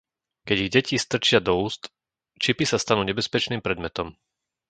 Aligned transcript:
Keď 0.49 0.57
ich 0.63 0.73
deti 0.75 0.95
strčia 1.05 1.37
do 1.47 1.53
úst, 1.67 1.81
čipy 2.43 2.63
sa 2.67 2.77
stanú 2.83 3.01
nebezpečným 3.05 3.61
predmetom. 3.65 4.07